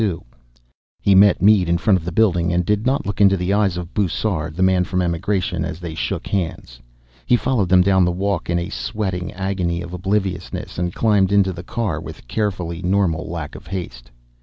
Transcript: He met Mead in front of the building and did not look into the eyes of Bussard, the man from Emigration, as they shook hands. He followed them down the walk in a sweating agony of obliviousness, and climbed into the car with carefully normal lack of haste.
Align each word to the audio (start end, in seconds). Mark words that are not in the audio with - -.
He 0.99 1.13
met 1.13 1.43
Mead 1.43 1.69
in 1.69 1.77
front 1.77 1.99
of 1.99 2.05
the 2.05 2.11
building 2.11 2.51
and 2.51 2.65
did 2.65 2.87
not 2.87 3.05
look 3.05 3.21
into 3.21 3.37
the 3.37 3.53
eyes 3.53 3.77
of 3.77 3.93
Bussard, 3.93 4.55
the 4.55 4.63
man 4.63 4.83
from 4.83 4.99
Emigration, 4.99 5.63
as 5.63 5.79
they 5.79 5.93
shook 5.93 6.25
hands. 6.25 6.79
He 7.27 7.35
followed 7.35 7.69
them 7.69 7.83
down 7.83 8.03
the 8.03 8.11
walk 8.11 8.49
in 8.49 8.57
a 8.57 8.69
sweating 8.69 9.31
agony 9.33 9.79
of 9.83 9.93
obliviousness, 9.93 10.79
and 10.79 10.91
climbed 10.91 11.31
into 11.31 11.53
the 11.53 11.61
car 11.61 12.01
with 12.01 12.27
carefully 12.27 12.81
normal 12.81 13.29
lack 13.29 13.53
of 13.53 13.67
haste. 13.67 14.09